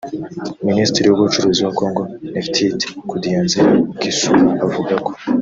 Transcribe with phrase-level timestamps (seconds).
[0.67, 2.01] Minisitiri w’ubucuruzi wa Congo
[2.31, 3.69] Nefertiti Kudianzila
[3.99, 5.11] Kisula avuga ko